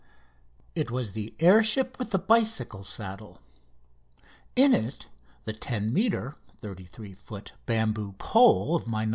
It 0.73 0.89
was 0.89 1.11
the 1.11 1.35
air 1.39 1.61
ship 1.61 1.99
with 1.99 2.09
the 2.09 2.17
bicycle 2.17 2.83
saddle. 2.83 3.37
In 4.55 4.73
it 4.73 5.05
the 5.43 5.53
10 5.53 5.93
metre 5.93 6.37
(33 6.57 7.13
foot) 7.13 7.51
bamboo 7.67 8.13
pole 8.17 8.75
of 8.75 8.87
my 8.87 9.05
"No. 9.05 9.09